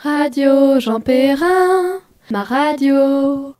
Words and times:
Radio 0.00 0.78
Jean 0.78 1.00
Perrin, 1.00 1.98
ma 2.30 2.44
radio. 2.44 3.54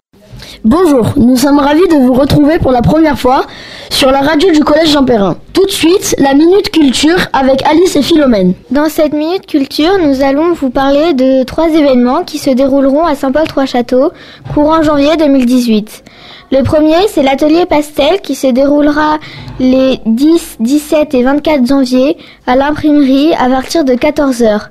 Bonjour, 0.65 1.15
nous 1.17 1.37
sommes 1.37 1.59
ravis 1.59 1.89
de 1.89 1.97
vous 1.97 2.13
retrouver 2.13 2.61
pour 2.61 2.71
la 2.71 2.81
première 2.81 3.19
fois 3.19 3.45
sur 3.91 4.13
la 4.13 4.21
radio 4.21 4.53
du 4.53 4.61
Collège 4.61 4.93
Jean 4.93 5.05
Perrin. 5.05 5.37
Tout 5.53 5.67
de 5.67 5.71
suite, 5.73 6.15
la 6.19 6.35
Minute 6.35 6.71
Culture 6.71 7.19
avec 7.33 7.67
Alice 7.67 7.97
et 7.97 8.03
Philomène. 8.03 8.55
Dans 8.71 8.89
cette 8.89 9.15
Minute 9.15 9.47
Culture, 9.47 9.99
nous 9.99 10.23
allons 10.23 10.53
vous 10.53 10.71
parler 10.71 11.13
de 11.13 11.43
trois 11.43 11.71
événements 11.71 12.23
qui 12.23 12.39
se 12.39 12.51
dérouleront 12.51 13.05
à 13.05 13.17
Saint-Paul-Trois-Châteaux 13.17 14.13
courant 14.55 14.83
janvier 14.83 15.17
2018. 15.17 16.05
Le 16.53 16.63
premier, 16.63 17.09
c'est 17.09 17.25
l'atelier 17.25 17.67
pastel 17.67 18.21
qui 18.21 18.37
se 18.37 18.47
déroulera 18.47 19.19
les 19.59 19.99
10, 20.07 20.59
17 20.61 21.15
et 21.15 21.23
24 21.25 21.67
janvier 21.67 22.17
à 22.47 22.55
l'imprimerie 22.55 23.35
à 23.35 23.49
partir 23.49 23.85
de 23.85 23.95
14h. 23.95 24.69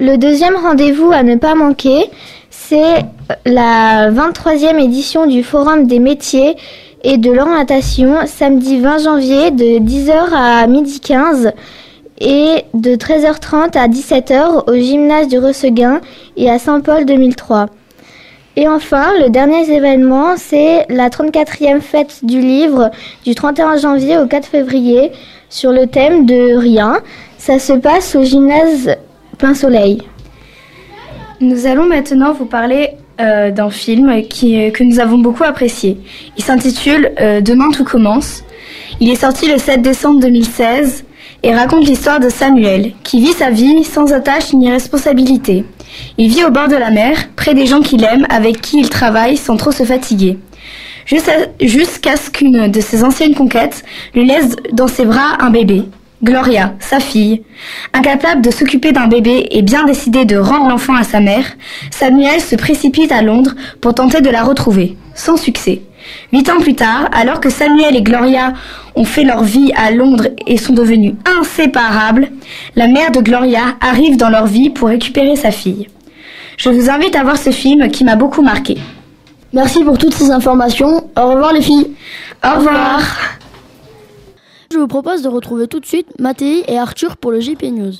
Le 0.00 0.16
deuxième 0.16 0.54
rendez-vous 0.54 1.10
à 1.10 1.24
ne 1.24 1.34
pas 1.34 1.56
manquer, 1.56 2.08
c'est 2.50 3.04
la 3.44 4.12
23e 4.12 4.78
édition 4.80 5.26
du 5.26 5.42
Forum 5.42 5.88
des 5.88 5.98
métiers 5.98 6.56
et 7.02 7.16
de 7.16 7.32
l'orientation 7.32 8.14
samedi 8.26 8.78
20 8.78 8.98
janvier 8.98 9.50
de 9.50 9.80
10h 9.80 10.32
à 10.32 10.64
midi 10.68 11.00
15 11.00 11.50
et 12.20 12.62
de 12.74 12.94
13h30 12.94 13.76
à 13.76 13.88
17h 13.88 14.70
au 14.70 14.74
gymnase 14.74 15.26
du 15.26 15.40
Resseguin 15.40 16.00
et 16.36 16.48
à 16.48 16.60
Saint-Paul 16.60 17.04
2003. 17.04 17.66
Et 18.54 18.68
enfin, 18.68 19.04
le 19.20 19.30
dernier 19.30 19.68
événement, 19.68 20.36
c'est 20.36 20.86
la 20.90 21.08
34e 21.08 21.80
fête 21.80 22.20
du 22.24 22.40
livre 22.40 22.92
du 23.24 23.34
31 23.34 23.78
janvier 23.78 24.16
au 24.18 24.26
4 24.26 24.46
février 24.46 25.10
sur 25.50 25.72
le 25.72 25.88
thème 25.88 26.24
de 26.24 26.56
rien. 26.56 26.98
Ça 27.36 27.58
se 27.58 27.72
passe 27.72 28.14
au 28.14 28.22
gymnase 28.22 28.96
Plein 29.38 29.54
Soleil. 29.54 30.02
Nous 31.40 31.66
allons 31.66 31.86
maintenant 31.86 32.32
vous 32.32 32.44
parler 32.44 32.90
euh, 33.20 33.52
d'un 33.52 33.70
film 33.70 34.22
qui, 34.28 34.72
que 34.72 34.82
nous 34.82 34.98
avons 34.98 35.18
beaucoup 35.18 35.44
apprécié. 35.44 35.96
Il 36.36 36.42
s'intitule 36.42 37.12
euh, 37.20 37.40
Demain 37.40 37.70
tout 37.70 37.84
commence. 37.84 38.42
Il 39.00 39.08
est 39.10 39.16
sorti 39.16 39.48
le 39.48 39.58
7 39.58 39.80
décembre 39.80 40.20
2016 40.20 41.04
et 41.44 41.54
raconte 41.54 41.86
l'histoire 41.86 42.18
de 42.18 42.28
Samuel, 42.28 42.92
qui 43.04 43.20
vit 43.20 43.32
sa 43.32 43.50
vie 43.50 43.84
sans 43.84 44.12
attache 44.12 44.52
ni 44.54 44.70
responsabilité. 44.72 45.64
Il 46.18 46.28
vit 46.30 46.44
au 46.44 46.50
bord 46.50 46.66
de 46.66 46.74
la 46.74 46.90
mer, 46.90 47.16
près 47.36 47.54
des 47.54 47.66
gens 47.66 47.80
qu'il 47.80 48.02
aime, 48.02 48.26
avec 48.28 48.60
qui 48.60 48.80
il 48.80 48.90
travaille 48.90 49.36
sans 49.36 49.56
trop 49.56 49.70
se 49.70 49.84
fatiguer. 49.84 50.36
Jusqu'à 51.60 52.16
ce 52.16 52.28
qu'une 52.30 52.68
de 52.68 52.80
ses 52.80 53.04
anciennes 53.04 53.36
conquêtes 53.36 53.84
lui 54.14 54.26
laisse 54.26 54.56
dans 54.72 54.88
ses 54.88 55.04
bras 55.04 55.36
un 55.38 55.50
bébé. 55.50 55.84
Gloria, 56.22 56.74
sa 56.80 56.98
fille. 56.98 57.42
Incapable 57.92 58.42
de 58.42 58.50
s'occuper 58.50 58.92
d'un 58.92 59.06
bébé 59.06 59.48
et 59.52 59.62
bien 59.62 59.84
décidé 59.84 60.24
de 60.24 60.36
rendre 60.36 60.68
l'enfant 60.68 60.94
à 60.94 61.04
sa 61.04 61.20
mère, 61.20 61.44
Samuel 61.90 62.40
se 62.40 62.56
précipite 62.56 63.12
à 63.12 63.22
Londres 63.22 63.54
pour 63.80 63.94
tenter 63.94 64.20
de 64.20 64.30
la 64.30 64.42
retrouver, 64.42 64.96
sans 65.14 65.36
succès. 65.36 65.82
Huit 66.32 66.48
ans 66.50 66.60
plus 66.60 66.74
tard, 66.74 67.08
alors 67.12 67.40
que 67.40 67.50
Samuel 67.50 67.94
et 67.94 68.02
Gloria 68.02 68.52
ont 68.96 69.04
fait 69.04 69.24
leur 69.24 69.44
vie 69.44 69.72
à 69.76 69.90
Londres 69.90 70.28
et 70.46 70.56
sont 70.56 70.72
devenus 70.72 71.14
inséparables, 71.38 72.30
la 72.74 72.88
mère 72.88 73.12
de 73.12 73.20
Gloria 73.20 73.76
arrive 73.80 74.16
dans 74.16 74.30
leur 74.30 74.46
vie 74.46 74.70
pour 74.70 74.88
récupérer 74.88 75.36
sa 75.36 75.50
fille. 75.50 75.86
Je 76.56 76.70
vous 76.70 76.90
invite 76.90 77.14
à 77.14 77.22
voir 77.22 77.36
ce 77.36 77.50
film 77.50 77.88
qui 77.90 78.04
m'a 78.04 78.16
beaucoup 78.16 78.42
marqué. 78.42 78.76
Merci 79.52 79.84
pour 79.84 79.96
toutes 79.96 80.14
ces 80.14 80.30
informations. 80.30 81.08
Au 81.16 81.28
revoir 81.28 81.52
les 81.52 81.62
filles. 81.62 81.94
Au 82.44 82.58
revoir. 82.58 83.37
Je 84.70 84.76
vous 84.76 84.86
propose 84.86 85.22
de 85.22 85.28
retrouver 85.28 85.66
tout 85.66 85.80
de 85.80 85.86
suite 85.86 86.18
Mathéi 86.20 86.62
et 86.68 86.76
Arthur 86.76 87.16
pour 87.16 87.32
le 87.32 87.40
JP 87.40 87.62
News. 87.72 87.92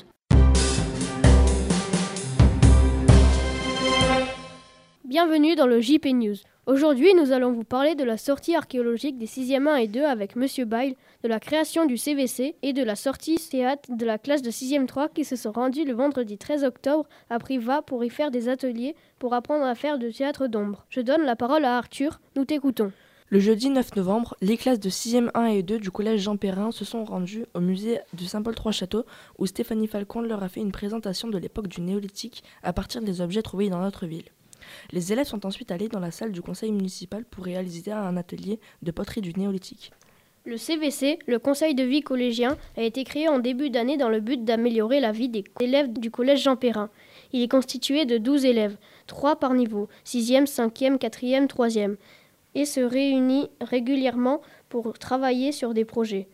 Bienvenue 5.03 5.55
dans 5.55 5.65
le 5.65 5.81
JP 5.81 6.05
News. 6.13 6.35
Aujourd'hui, 6.67 7.11
nous 7.15 7.31
allons 7.31 7.51
vous 7.51 7.63
parler 7.63 7.95
de 7.95 8.03
la 8.03 8.17
sortie 8.17 8.55
archéologique 8.55 9.17
des 9.17 9.25
6e 9.25 9.67
1 9.67 9.77
et 9.77 9.87
2 9.87 10.03
avec 10.03 10.35
Monsieur 10.35 10.65
Bail, 10.65 10.95
de 11.23 11.27
la 11.27 11.39
création 11.39 11.87
du 11.87 11.97
CVC 11.97 12.55
et 12.61 12.73
de 12.73 12.83
la 12.83 12.95
sortie 12.95 13.37
théâtre 13.49 13.89
de 13.89 14.05
la 14.05 14.19
classe 14.19 14.43
de 14.43 14.51
6e 14.51 14.85
3 14.85 15.09
qui 15.09 15.25
se 15.25 15.35
sont 15.35 15.51
rendus 15.51 15.85
le 15.85 15.93
vendredi 15.93 16.37
13 16.37 16.63
octobre 16.65 17.07
à 17.31 17.39
Priva 17.39 17.81
pour 17.81 18.03
y 18.03 18.11
faire 18.11 18.29
des 18.29 18.47
ateliers 18.47 18.95
pour 19.17 19.33
apprendre 19.33 19.65
à 19.65 19.73
faire 19.73 19.97
du 19.97 20.13
théâtre 20.13 20.45
d'ombre. 20.45 20.85
Je 20.89 21.01
donne 21.01 21.23
la 21.23 21.35
parole 21.35 21.65
à 21.65 21.77
Arthur. 21.77 22.19
Nous 22.35 22.45
t'écoutons. 22.45 22.91
Le 23.31 23.39
jeudi 23.39 23.69
9 23.69 23.95
novembre, 23.95 24.35
les 24.41 24.57
classes 24.57 24.79
de 24.79 24.89
6e 24.89 25.29
1 25.35 25.45
et 25.45 25.61
2 25.61 25.77
du 25.77 25.91
collège 25.91 26.21
Jean 26.21 26.35
Perrin 26.35 26.71
se 26.71 26.83
sont 26.83 27.05
rendues 27.05 27.45
au 27.53 27.59
musée 27.59 27.99
de 28.13 28.23
Saint-Paul-Trois-Châteaux 28.23 29.05
où 29.37 29.45
Stéphanie 29.45 29.85
Falcon 29.85 30.21
leur 30.21 30.41
a 30.41 30.49
fait 30.49 30.61
une 30.61 30.71
présentation 30.71 31.27
de 31.27 31.37
l'époque 31.37 31.67
du 31.67 31.81
néolithique 31.81 32.43
à 32.63 32.73
partir 32.73 33.03
des 33.03 33.21
objets 33.21 33.43
trouvés 33.43 33.69
dans 33.69 33.81
notre 33.81 34.07
ville. 34.07 34.25
Les 34.91 35.13
élèves 35.13 35.27
sont 35.27 35.45
ensuite 35.45 35.69
allés 35.69 35.89
dans 35.89 35.99
la 35.99 36.09
salle 36.09 36.31
du 36.31 36.41
conseil 36.41 36.71
municipal 36.71 37.23
pour 37.23 37.45
réaliser 37.45 37.91
un 37.91 38.17
atelier 38.17 38.59
de 38.81 38.89
poterie 38.89 39.21
du 39.21 39.31
néolithique. 39.33 39.91
Le 40.45 40.57
CVC, 40.57 41.19
le 41.27 41.37
Conseil 41.37 41.75
de 41.75 41.83
vie 41.83 42.01
collégien, 42.01 42.57
a 42.77 42.81
été 42.81 43.03
créé 43.03 43.27
en 43.27 43.37
début 43.37 43.69
d'année 43.69 43.97
dans 43.97 44.09
le 44.09 44.21
but 44.21 44.43
d'améliorer 44.43 44.99
la 44.99 45.11
vie 45.11 45.29
des 45.29 45.43
élèves 45.59 45.93
du 45.93 46.09
collège 46.09 46.41
Jean 46.41 46.55
Perrin. 46.55 46.89
Il 47.33 47.43
est 47.43 47.51
constitué 47.51 48.05
de 48.05 48.17
12 48.17 48.45
élèves, 48.45 48.77
3 49.05 49.35
par 49.35 49.53
niveau, 49.53 49.87
6e, 50.05 50.47
5e, 50.47 50.97
4e, 50.97 51.45
3e 51.45 51.97
et 52.59 52.65
se 52.65 52.81
réunit 52.81 53.49
régulièrement 53.61 54.41
pour 54.67 54.99
travailler 54.99 55.53
sur 55.53 55.73
des 55.73 55.85
projets. 55.85 56.27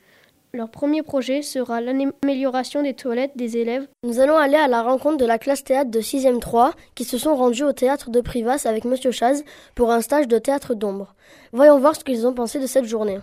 Leur 0.54 0.72
premier 0.72 1.04
projet 1.04 1.44
sera 1.44 1.82
l'amélioration 1.82 2.82
des 2.82 2.96
toilettes 2.96 3.36
des 3.36 3.58
élèves. 3.58 3.88
Nous 4.04 4.20
allons 4.20 4.38
aller 4.38 4.56
à 4.56 4.68
la 4.68 4.82
rencontre 4.82 5.18
de 5.18 5.26
la 5.26 5.38
classe 5.38 5.64
théâtre 5.64 5.92
de 5.92 6.00
6e 6.00 6.40
3 6.40 6.74
qui 6.96 7.04
se 7.04 7.20
sont 7.20 7.36
rendus 7.36 7.64
au 7.64 7.74
théâtre 7.74 8.10
de 8.10 8.22
Privas 8.22 8.64
avec 8.66 8.86
Monsieur 8.86 9.12
Chaz 9.12 9.44
pour 9.76 9.92
un 9.92 10.02
stage 10.02 10.28
de 10.28 10.40
théâtre 10.40 10.74
d'ombre. 10.74 11.14
Voyons 11.52 11.78
voir 11.78 11.96
ce 11.96 12.04
qu'ils 12.04 12.26
ont 12.26 12.34
pensé 12.34 12.60
de 12.60 12.68
cette 12.68 12.86
journée. 12.86 13.20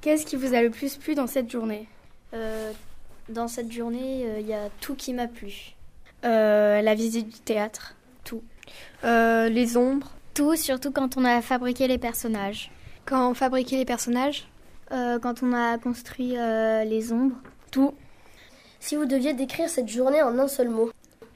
Qu'est-ce 0.00 0.24
qui 0.24 0.36
vous 0.36 0.54
a 0.54 0.62
le 0.62 0.70
plus 0.70 0.96
plu 0.96 1.14
dans 1.14 1.26
cette 1.26 1.50
journée? 1.50 1.88
Euh, 2.32 2.72
dans 3.28 3.48
cette 3.48 3.72
journée, 3.72 4.20
il 4.20 4.26
euh, 4.26 4.40
y 4.40 4.54
a 4.54 4.68
tout 4.80 4.94
qui 4.94 5.12
m'a 5.12 5.26
plu. 5.26 5.74
Euh, 6.24 6.80
la 6.80 6.94
visite 6.94 7.28
du 7.28 7.40
théâtre, 7.40 7.94
tout. 8.24 8.42
Euh, 9.04 9.48
les 9.48 9.76
ombres. 9.76 10.12
Tout, 10.34 10.56
surtout 10.56 10.90
quand 10.90 11.16
on 11.16 11.24
a 11.24 11.40
fabriqué 11.42 11.88
les 11.88 11.98
personnages. 11.98 12.70
Quand 13.04 13.30
on 13.30 13.34
fabriquait 13.34 13.76
les 13.76 13.84
personnages 13.84 14.46
Quand 14.90 15.42
on 15.42 15.52
a 15.54 15.78
construit 15.78 16.34
les 16.34 17.12
ombres. 17.12 17.36
Tout. 17.70 17.94
Si 18.80 18.96
vous 18.96 19.06
deviez 19.06 19.32
décrire 19.32 19.68
cette 19.70 19.88
journée 19.88 20.22
en 20.22 20.38
un 20.38 20.48
seul 20.48 20.68
mot 20.68 20.90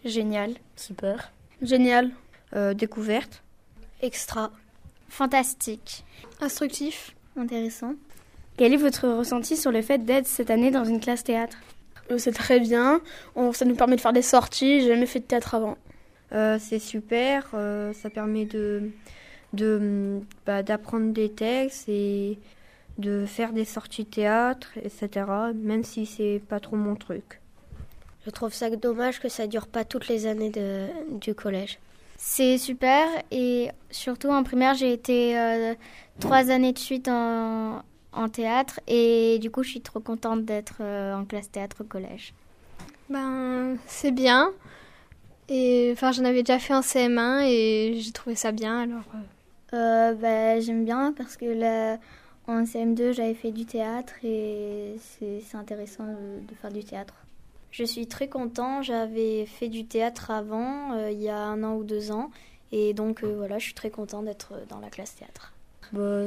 Génial. 0.05 0.53
Super. 0.77 1.33
Génial. 1.62 2.11
découverte. 2.75 3.43
Extra. 4.03 4.51
Fantastique. 5.09 6.05
Instructif. 6.41 7.15
Intéressant. 7.37 7.95
Quel 8.59 8.75
est 8.75 8.77
votre 8.77 9.09
ressenti 9.09 9.57
sur 9.57 9.72
le 9.72 9.81
fait 9.81 10.05
d'être 10.05 10.27
cette 10.27 10.51
année 10.51 10.71
dans 10.71 10.84
une 10.84 11.01
classe 11.01 11.25
théâtre? 11.25 11.57
euh, 11.57 11.79
C'est 12.19 12.32
très 12.32 12.60
bien. 12.60 13.00
ça 13.53 13.65
nous 13.65 13.75
permet 13.75 13.97
de 13.97 14.00
faire 14.00 14.12
des 14.12 14.22
sorties. 14.22 14.81
J'ai 14.81 14.88
jamais 14.88 15.06
fait 15.06 15.21
de 15.21 15.25
théâtre 15.25 15.54
avant. 15.54 15.76
Euh, 16.32 16.59
c'est 16.60 16.78
super. 16.78 17.48
Euh, 17.54 17.93
ça 17.93 18.10
permet 18.10 18.44
de, 18.44 18.91
de 19.53 20.21
bah, 20.47 20.62
d'apprendre 20.62 21.12
des 21.12 21.31
textes 21.31 21.88
et 21.88 22.38
de 22.98 23.25
faire 23.26 23.53
des 23.53 23.65
sorties 23.65 24.06
théâtre, 24.06 24.71
etc. 24.82 25.26
Même 25.54 25.84
si 25.84 26.06
c'est 26.06 26.41
pas 26.48 26.60
trop 26.60 26.76
mon 26.76 26.94
truc. 26.94 27.41
Je 28.27 28.31
trouve 28.31 28.53
ça 28.53 28.69
dommage 28.71 29.21
que 29.21 29.28
ça 29.28 29.47
dure 29.47 29.66
pas 29.66 29.84
toutes 29.84 30.09
les 30.09 30.27
années 30.27 30.50
de, 30.50 30.87
du 31.10 31.34
collège. 31.34 31.78
C'est 32.19 32.59
super 32.59 33.06
et 33.31 33.71
surtout 33.91 34.28
en 34.28 34.42
primaire 34.42 34.75
j'ai 34.75 34.92
été 34.92 35.75
trois 36.19 36.50
années 36.50 36.75
de 36.75 36.78
suite 36.78 37.09
en, 37.09 37.82
en 38.12 38.28
théâtre 38.28 38.81
et 38.87 39.39
du 39.41 39.51
coup 39.51 39.62
je 39.62 39.71
suis 39.71 39.80
trop 39.80 40.01
contente 40.01 40.45
d'être 40.45 40.78
euh, 40.80 41.15
en 41.15 41.24
classe 41.24 41.51
théâtre 41.51 41.78
au 41.80 41.84
collège. 41.84 42.34
Ben 43.09 43.77
c'est 43.86 44.12
bien 44.12 44.53
et 45.48 45.91
enfin 45.92 46.12
j'en 46.12 46.24
avais 46.24 46.42
déjà 46.42 46.59
fait 46.59 46.74
en 46.74 46.80
CM1 46.80 47.45
et 47.45 47.95
j'ai 48.01 48.12
trouvé 48.12 48.36
ça 48.36 48.53
bien 48.53 48.80
alors. 48.80 49.04
Euh... 49.15 49.77
euh 49.77 50.15
ben, 50.15 50.60
j'aime 50.60 50.84
bien 50.84 51.12
parce 51.16 51.36
que 51.36 51.47
là, 51.47 51.98
en 52.47 52.65
CM2 52.65 53.12
j'avais 53.12 53.34
fait 53.34 53.51
du 53.51 53.66
théâtre 53.66 54.15
et 54.22 54.97
c'est 55.18 55.57
intéressant 55.57 56.04
de, 56.04 56.54
faire 56.60 56.72
du 56.72 56.84
théâtre. 56.84 57.15
Je 57.72 57.84
suis 57.84 58.09
très 58.09 58.28
content, 58.28 58.83
j'avais 58.83 59.47
fait 59.47 59.68
du 59.68 59.84
théâtre 59.84 60.33
avant, 60.33 60.92
euh, 60.92 61.10
il 61.12 61.21
y 61.21 61.28
a 61.28 61.39
un 61.39 61.62
an 61.62 61.77
ou 61.77 61.84
deux 61.84 62.10
ans, 62.10 62.33
et 62.72 62.95
donc 62.95 63.22
voilà, 63.22 63.59
je 63.59 63.65
suis 63.65 63.74
très 63.74 63.91
content 63.91 64.22
d'être 64.24 64.54
dans 64.68 64.80
la 64.80 64.91
classe 64.91 65.15
théâtre. 65.15 65.53
Bah, 65.92 66.27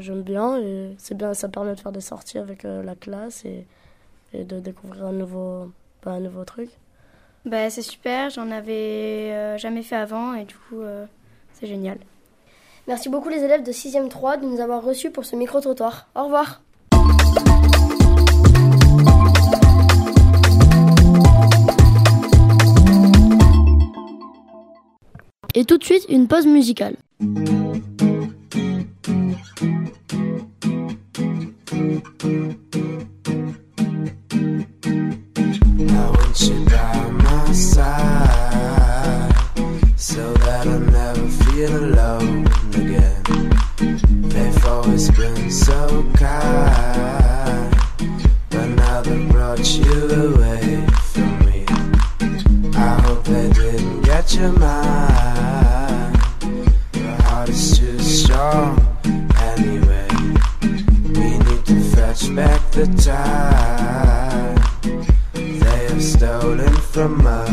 J'aime 0.00 0.22
bien 0.22 0.58
et 0.58 0.94
c'est 0.98 1.16
bien, 1.16 1.34
ça 1.34 1.48
permet 1.48 1.74
de 1.74 1.80
faire 1.80 1.92
des 1.92 2.00
sorties 2.00 2.38
avec 2.38 2.64
euh, 2.64 2.82
la 2.82 2.94
classe 2.94 3.44
et, 3.44 3.66
de 4.32 4.60
découvrir 4.60 5.06
un 5.06 5.12
nouveau, 5.12 5.70
bah, 6.02 6.12
un 6.12 6.20
nouveau 6.20 6.44
truc. 6.44 6.70
Bah, 7.44 7.68
c'est 7.70 7.82
super, 7.82 8.30
j'en 8.30 8.50
avais 8.50 9.32
euh, 9.32 9.58
jamais 9.58 9.82
fait 9.82 9.96
avant 9.96 10.34
et 10.34 10.44
du 10.44 10.54
coup, 10.54 10.80
c'est 11.54 11.66
génial. 11.66 11.98
Merci 12.88 13.08
beaucoup 13.08 13.28
les 13.28 13.44
élèves 13.44 13.62
de 13.62 13.70
6e 13.70 14.08
3 14.08 14.38
de 14.38 14.46
nous 14.46 14.60
avoir 14.60 14.82
reçus 14.82 15.10
pour 15.10 15.24
ce 15.24 15.36
micro-trottoir. 15.36 16.08
Au 16.16 16.24
revoir. 16.24 16.62
Et 25.54 25.64
tout 25.64 25.78
de 25.78 25.84
suite, 25.84 26.06
une 26.08 26.26
pause 26.26 26.46
musicale. 26.46 26.96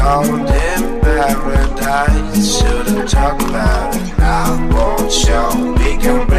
alone 0.00 0.40
in 0.40 1.00
paradise. 1.00 2.58
Shouldn't 2.58 3.08
talk 3.08 3.40
about 3.42 3.94
it. 3.96 4.18
I 4.18 4.68
won't 4.72 5.12
show. 5.12 5.74
We 5.78 5.96
can. 5.96 6.37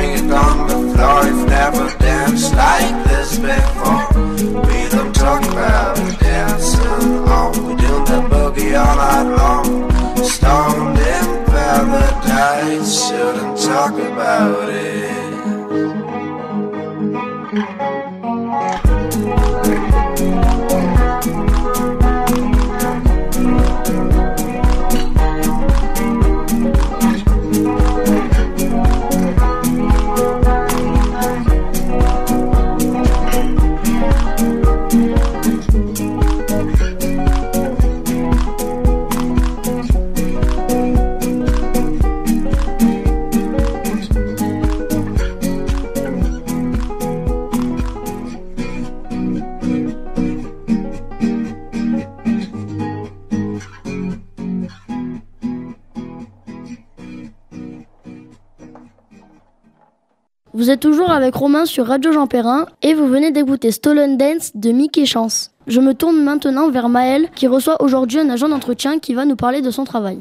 Vous 60.70 60.74
êtes 60.74 60.82
toujours 60.82 61.10
avec 61.10 61.34
Romain 61.34 61.66
sur 61.66 61.88
Radio 61.88 62.12
Jean 62.12 62.28
Perrin 62.28 62.68
et 62.84 62.94
vous 62.94 63.08
venez 63.08 63.32
d'écouter 63.32 63.72
Stolen 63.72 64.18
Dance 64.18 64.52
de 64.54 64.70
Mickey 64.70 65.08
Chance. 65.08 65.50
Je 65.66 65.80
me 65.80 65.96
tourne 65.96 66.22
maintenant 66.24 66.70
vers 66.70 66.90
Maël 66.90 67.26
qui 67.34 67.48
reçoit 67.48 67.82
aujourd'hui 67.82 68.20
un 68.20 68.30
agent 68.30 68.48
d'entretien 68.48 69.00
qui 69.00 69.16
va 69.16 69.26
nous 69.26 69.36
parler 69.36 69.64
de 69.64 69.72
son 69.72 69.84
travail. 69.84 70.20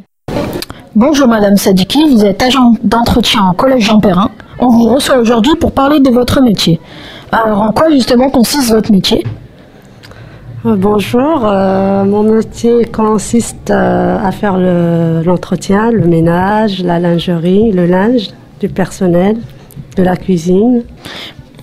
Bonjour 0.96 1.28
Madame 1.28 1.58
Sadiki, 1.58 2.02
vous 2.08 2.24
êtes 2.24 2.42
agent 2.42 2.72
d'entretien 2.82 3.50
au 3.50 3.52
Collège 3.52 3.84
Jean 3.84 4.00
Perrin. 4.00 4.30
On 4.58 4.68
vous 4.68 4.84
reçoit 4.84 5.18
aujourd'hui 5.18 5.54
pour 5.56 5.70
parler 5.70 6.00
de 6.00 6.08
votre 6.08 6.40
métier. 6.40 6.80
Alors 7.30 7.60
en 7.60 7.72
quoi 7.72 7.90
justement 7.90 8.30
consiste 8.30 8.70
votre 8.70 8.90
métier? 8.90 9.26
Euh, 10.64 10.76
bonjour, 10.76 11.44
euh, 11.44 12.04
mon 12.04 12.22
métier 12.22 12.86
consiste 12.86 13.70
euh, 13.70 14.16
à 14.18 14.32
faire 14.32 14.56
l'entretien, 14.56 15.90
le 15.90 16.06
ménage, 16.06 16.82
la 16.82 16.98
lingerie, 16.98 17.70
le 17.70 17.84
linge 17.84 18.30
du 18.60 18.70
personnel 18.70 19.36
de 19.98 20.02
la 20.04 20.16
cuisine. 20.16 20.82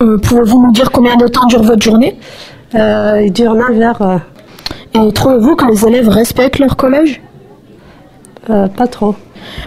Euh, 0.02 0.18
Pouvez-vous 0.18 0.62
nous 0.66 0.72
dire 0.72 0.90
combien 0.92 1.16
de 1.16 1.26
temps 1.26 1.46
dure 1.46 1.62
votre 1.62 1.82
journée 1.82 2.16
Euh, 2.74 3.22
Il 3.24 3.32
dure 3.32 3.54
9 3.54 3.80
heures. 3.80 4.20
Et 4.94 5.12
trouvez-vous 5.12 5.56
que 5.56 5.66
les 5.66 5.84
élèves 5.86 6.08
respectent 6.08 6.58
leur 6.58 6.76
collège? 6.76 7.20
Euh, 8.50 8.68
Pas 8.68 8.86
trop. 8.86 9.14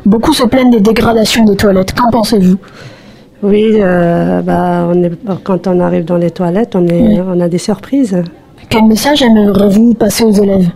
Beaucoup 0.05 0.33
se 0.33 0.43
plaignent 0.45 0.71
des 0.71 0.81
dégradations 0.81 1.43
des 1.45 1.55
toilettes. 1.55 1.93
Qu'en 1.93 2.11
pensez-vous? 2.11 2.57
Oui, 3.41 3.65
euh, 3.75 4.41
bah, 4.41 4.85
on 4.91 5.01
est, 5.03 5.11
quand 5.43 5.65
on 5.67 5.79
arrive 5.79 6.05
dans 6.05 6.17
les 6.17 6.31
toilettes, 6.31 6.75
on, 6.75 6.85
est, 6.87 7.21
on 7.21 7.39
a 7.39 7.47
des 7.47 7.57
surprises. 7.57 8.21
Quel 8.69 8.83
message 8.83 9.21
aimeriez-vous 9.23 9.93
passer 9.93 10.23
aux 10.25 10.31
élèves? 10.31 10.69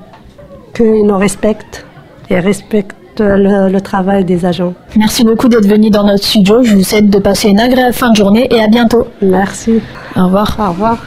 Qu'ils 0.74 1.06
nous 1.06 1.18
respectent 1.18 1.86
et 2.30 2.40
respectent 2.40 2.96
le, 3.20 3.70
le 3.70 3.82
travail 3.82 4.26
des 4.26 4.46
agents. 4.46 4.74
Merci 4.96 5.24
beaucoup 5.24 5.48
d'être 5.48 5.68
venu 5.68 5.90
dans 5.90 6.06
notre 6.06 6.24
studio. 6.24 6.64
Je 6.64 6.76
vous 6.76 6.84
souhaite 6.84 7.10
de 7.10 7.20
passer 7.20 7.50
une 7.50 7.60
agréable 7.60 7.94
fin 7.94 8.12
de 8.12 8.16
journée 8.16 8.48
et 8.52 8.60
à 8.62 8.68
bientôt. 8.68 9.08
Merci. 9.22 9.82
Au 10.16 10.26
revoir. 10.26 10.56
Au 10.60 10.70
revoir. 10.70 10.98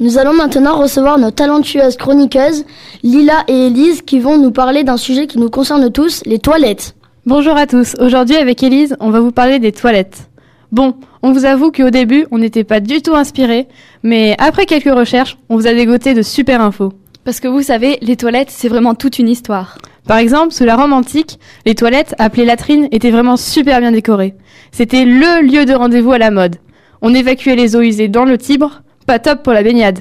Nous 0.00 0.16
allons 0.16 0.32
maintenant 0.32 0.78
recevoir 0.78 1.18
nos 1.18 1.32
talentueuses 1.32 1.96
chroniqueuses, 1.96 2.64
Lila 3.02 3.42
et 3.48 3.66
Élise, 3.66 4.02
qui 4.02 4.20
vont 4.20 4.38
nous 4.38 4.52
parler 4.52 4.84
d'un 4.84 4.96
sujet 4.96 5.26
qui 5.26 5.38
nous 5.38 5.50
concerne 5.50 5.90
tous, 5.90 6.22
les 6.24 6.38
toilettes. 6.38 6.94
Bonjour 7.26 7.56
à 7.56 7.66
tous. 7.66 7.96
Aujourd'hui, 8.00 8.36
avec 8.36 8.62
Élise, 8.62 8.96
on 9.00 9.10
va 9.10 9.18
vous 9.18 9.32
parler 9.32 9.58
des 9.58 9.72
toilettes. 9.72 10.28
Bon, 10.70 10.94
on 11.22 11.32
vous 11.32 11.44
avoue 11.46 11.72
qu'au 11.72 11.90
début, 11.90 12.26
on 12.30 12.38
n'était 12.38 12.62
pas 12.62 12.78
du 12.78 13.02
tout 13.02 13.16
inspiré, 13.16 13.66
mais 14.04 14.36
après 14.38 14.66
quelques 14.66 14.94
recherches, 14.94 15.36
on 15.48 15.56
vous 15.56 15.66
a 15.66 15.74
dégoté 15.74 16.14
de 16.14 16.22
super 16.22 16.60
infos. 16.60 16.92
Parce 17.24 17.40
que 17.40 17.48
vous 17.48 17.62
savez, 17.62 17.98
les 18.00 18.16
toilettes, 18.16 18.50
c'est 18.50 18.68
vraiment 18.68 18.94
toute 18.94 19.18
une 19.18 19.28
histoire. 19.28 19.78
Par 20.08 20.16
exemple, 20.16 20.54
sous 20.54 20.64
la 20.64 20.74
Rome 20.74 20.94
antique, 20.94 21.38
les 21.66 21.74
toilettes, 21.74 22.14
appelées 22.18 22.46
latrines, 22.46 22.88
étaient 22.92 23.10
vraiment 23.10 23.36
super 23.36 23.78
bien 23.78 23.92
décorées. 23.92 24.34
C'était 24.72 25.04
LE 25.04 25.42
lieu 25.42 25.66
de 25.66 25.74
rendez-vous 25.74 26.12
à 26.12 26.18
la 26.18 26.30
mode. 26.30 26.56
On 27.02 27.14
évacuait 27.14 27.56
les 27.56 27.76
eaux 27.76 27.82
usées 27.82 28.08
dans 28.08 28.24
le 28.24 28.38
Tibre, 28.38 28.80
pas 29.06 29.18
top 29.18 29.42
pour 29.42 29.52
la 29.52 29.62
baignade. 29.62 29.98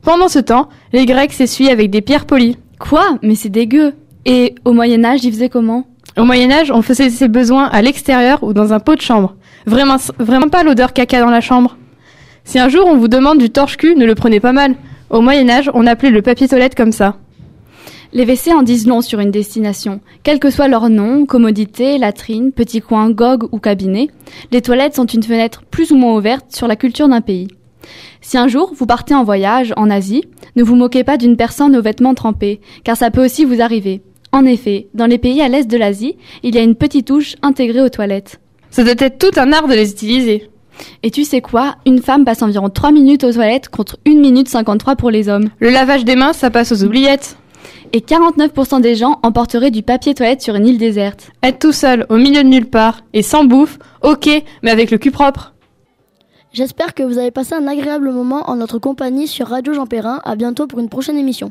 Pendant 0.00 0.28
ce 0.28 0.38
temps, 0.38 0.70
les 0.94 1.04
Grecs 1.04 1.34
s'essuyaient 1.34 1.70
avec 1.70 1.90
des 1.90 2.00
pierres 2.00 2.24
polies. 2.24 2.56
Quoi? 2.78 3.18
Mais 3.22 3.34
c'est 3.34 3.50
dégueu. 3.50 3.92
Et 4.24 4.54
au 4.64 4.72
Moyen 4.72 5.04
Âge, 5.04 5.22
ils 5.22 5.32
faisaient 5.32 5.50
comment? 5.50 5.84
Au 6.16 6.24
Moyen 6.24 6.50
Âge, 6.50 6.70
on 6.70 6.80
faisait 6.80 7.10
ses 7.10 7.28
besoins 7.28 7.66
à 7.66 7.82
l'extérieur 7.82 8.42
ou 8.42 8.54
dans 8.54 8.72
un 8.72 8.80
pot 8.80 8.96
de 8.96 9.02
chambre. 9.02 9.36
Vraiment, 9.66 9.96
vraiment 10.18 10.48
pas 10.48 10.62
l'odeur 10.62 10.94
caca 10.94 11.20
dans 11.20 11.30
la 11.30 11.42
chambre. 11.42 11.76
Si 12.44 12.58
un 12.58 12.70
jour 12.70 12.86
on 12.86 12.96
vous 12.96 13.08
demande 13.08 13.36
du 13.36 13.50
torche-cul, 13.50 13.96
ne 13.96 14.06
le 14.06 14.14
prenez 14.14 14.40
pas 14.40 14.52
mal. 14.52 14.76
Au 15.10 15.20
Moyen 15.20 15.50
Âge, 15.50 15.70
on 15.74 15.86
appelait 15.86 16.10
le 16.10 16.22
papier 16.22 16.48
toilette 16.48 16.74
comme 16.74 16.92
ça. 16.92 17.16
Les 18.14 18.26
WC 18.26 18.52
en 18.52 18.62
disent 18.62 18.86
long 18.86 19.00
sur 19.00 19.20
une 19.20 19.30
destination. 19.30 20.00
Quel 20.22 20.38
que 20.38 20.50
soit 20.50 20.68
leur 20.68 20.90
nom, 20.90 21.24
commodité, 21.24 21.96
latrine, 21.96 22.52
petit 22.52 22.82
coin, 22.82 23.10
gogue 23.10 23.48
ou 23.52 23.58
cabinet, 23.58 24.08
les 24.50 24.60
toilettes 24.60 24.96
sont 24.96 25.06
une 25.06 25.22
fenêtre 25.22 25.62
plus 25.70 25.92
ou 25.92 25.96
moins 25.96 26.18
ouverte 26.18 26.54
sur 26.54 26.68
la 26.68 26.76
culture 26.76 27.08
d'un 27.08 27.22
pays. 27.22 27.48
Si 28.20 28.36
un 28.36 28.48
jour 28.48 28.72
vous 28.76 28.84
partez 28.84 29.14
en 29.14 29.24
voyage 29.24 29.72
en 29.78 29.88
Asie, 29.88 30.24
ne 30.56 30.62
vous 30.62 30.76
moquez 30.76 31.04
pas 31.04 31.16
d'une 31.16 31.38
personne 31.38 31.74
aux 31.74 31.80
vêtements 31.80 32.12
trempés, 32.12 32.60
car 32.84 32.98
ça 32.98 33.10
peut 33.10 33.24
aussi 33.24 33.46
vous 33.46 33.62
arriver. 33.62 34.02
En 34.30 34.44
effet, 34.44 34.88
dans 34.92 35.06
les 35.06 35.18
pays 35.18 35.40
à 35.40 35.48
l'est 35.48 35.66
de 35.66 35.78
l'Asie, 35.78 36.16
il 36.42 36.54
y 36.54 36.58
a 36.58 36.62
une 36.62 36.74
petite 36.74 37.06
touche 37.06 37.36
intégrée 37.40 37.80
aux 37.80 37.88
toilettes. 37.88 38.40
Ça 38.70 38.84
doit 38.84 38.94
être 38.98 39.18
tout 39.18 39.40
un 39.40 39.52
art 39.52 39.68
de 39.68 39.74
les 39.74 39.90
utiliser. 39.90 40.50
Et 41.02 41.10
tu 41.10 41.24
sais 41.24 41.40
quoi? 41.40 41.76
Une 41.86 42.02
femme 42.02 42.24
passe 42.26 42.42
environ 42.42 42.68
3 42.68 42.92
minutes 42.92 43.24
aux 43.24 43.32
toilettes 43.32 43.68
contre 43.70 43.98
1 44.06 44.16
minute 44.16 44.48
53 44.48 44.96
pour 44.96 45.10
les 45.10 45.30
hommes. 45.30 45.48
Le 45.60 45.70
lavage 45.70 46.04
des 46.04 46.16
mains, 46.16 46.32
ça 46.32 46.50
passe 46.50 46.72
aux 46.72 46.84
oubliettes. 46.84 47.36
Et 47.94 48.00
49% 48.00 48.80
des 48.80 48.94
gens 48.94 49.20
emporteraient 49.22 49.70
du 49.70 49.82
papier 49.82 50.14
toilette 50.14 50.40
sur 50.40 50.54
une 50.54 50.66
île 50.66 50.78
déserte. 50.78 51.30
Être 51.42 51.58
tout 51.58 51.72
seul, 51.72 52.06
au 52.08 52.16
milieu 52.16 52.42
de 52.42 52.48
nulle 52.48 52.70
part, 52.70 53.02
et 53.12 53.22
sans 53.22 53.44
bouffe, 53.44 53.78
ok, 54.02 54.30
mais 54.62 54.70
avec 54.70 54.90
le 54.90 54.96
cul 54.96 55.10
propre. 55.10 55.52
J'espère 56.52 56.94
que 56.94 57.02
vous 57.02 57.18
avez 57.18 57.30
passé 57.30 57.54
un 57.54 57.66
agréable 57.66 58.10
moment 58.10 58.50
en 58.50 58.56
notre 58.56 58.78
compagnie 58.78 59.26
sur 59.26 59.48
Radio 59.48 59.72
Jean 59.74 59.86
Perrin. 59.86 60.20
À 60.24 60.36
bientôt 60.36 60.66
pour 60.66 60.80
une 60.80 60.88
prochaine 60.88 61.18
émission. 61.18 61.50